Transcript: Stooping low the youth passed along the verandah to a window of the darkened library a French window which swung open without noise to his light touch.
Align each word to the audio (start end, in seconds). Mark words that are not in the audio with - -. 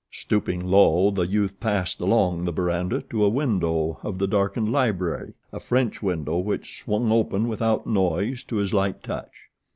Stooping 0.09 0.65
low 0.65 1.11
the 1.11 1.27
youth 1.27 1.59
passed 1.59 2.01
along 2.01 2.45
the 2.45 2.51
verandah 2.51 3.03
to 3.11 3.23
a 3.23 3.29
window 3.29 3.99
of 4.01 4.17
the 4.17 4.25
darkened 4.25 4.71
library 4.71 5.35
a 5.53 5.59
French 5.59 6.01
window 6.01 6.39
which 6.39 6.79
swung 6.81 7.11
open 7.11 7.47
without 7.47 7.85
noise 7.85 8.41
to 8.45 8.55
his 8.55 8.73
light 8.73 9.03
touch. 9.03 9.51